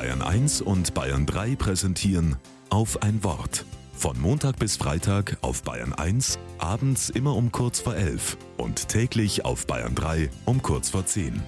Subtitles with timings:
[0.00, 2.36] Bayern 1 und Bayern 3 präsentieren
[2.70, 3.66] auf ein Wort.
[3.92, 9.44] Von Montag bis Freitag auf Bayern 1, abends immer um kurz vor 11 und täglich
[9.44, 11.42] auf Bayern 3 um kurz vor 10.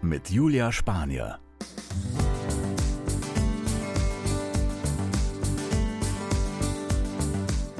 [0.00, 1.38] Mit Julia Spanier.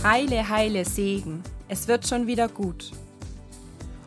[0.03, 2.93] Heile, heile Segen, es wird schon wieder gut.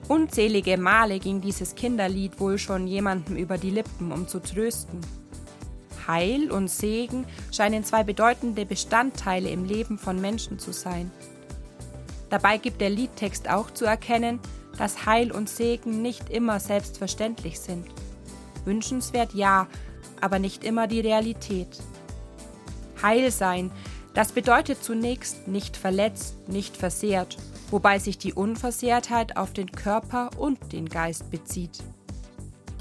[0.08, 5.00] Unzählige Male ging dieses Kinderlied wohl schon jemandem über die Lippen, um zu trösten.
[6.08, 11.12] Heil und Segen scheinen zwei bedeutende Bestandteile im Leben von Menschen zu sein.
[12.30, 14.40] Dabei gibt der Liedtext auch zu erkennen,
[14.78, 17.88] dass Heil und Segen nicht immer selbstverständlich sind.
[18.66, 19.68] Wünschenswert ja,
[20.22, 21.70] aber nicht immer die Realität.
[23.02, 23.72] Heil sein
[24.16, 27.36] das bedeutet zunächst nicht verletzt, nicht versehrt,
[27.72, 31.84] wobei sich die Unversehrtheit auf den Körper und den Geist bezieht.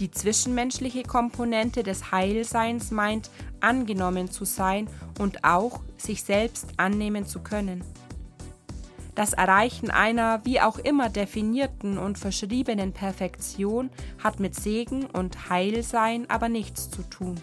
[0.01, 4.88] Die zwischenmenschliche Komponente des Heilseins meint, angenommen zu sein
[5.21, 7.85] und auch sich selbst annehmen zu können.
[9.15, 13.90] Das Erreichen einer wie auch immer definierten und verschriebenen Perfektion
[14.23, 17.37] hat mit Segen und Heilsein aber nichts zu tun.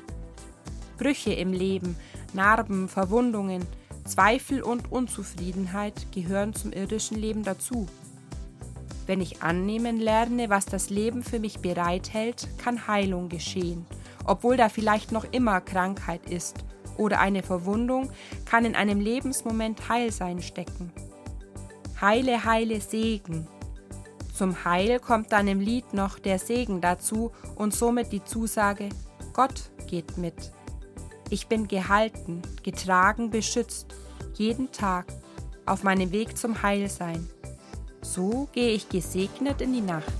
[0.97, 1.95] Brüche im Leben,
[2.33, 3.65] Narben, Verwundungen,
[4.05, 7.87] Zweifel und Unzufriedenheit gehören zum irdischen Leben dazu.
[9.07, 13.85] Wenn ich annehmen lerne, was das Leben für mich bereithält, kann Heilung geschehen,
[14.25, 16.63] obwohl da vielleicht noch immer Krankheit ist
[16.97, 18.11] oder eine Verwundung
[18.45, 20.91] kann in einem Lebensmoment Heilsein stecken.
[21.99, 23.47] Heile, heile Segen.
[24.33, 28.89] Zum Heil kommt dann im Lied noch der Segen dazu und somit die Zusage,
[29.33, 30.51] Gott geht mit.
[31.31, 33.95] Ich bin gehalten, getragen, beschützt,
[34.35, 35.05] jeden Tag
[35.65, 37.25] auf meinem Weg zum Heilsein.
[38.01, 40.11] So gehe ich gesegnet in die Nacht.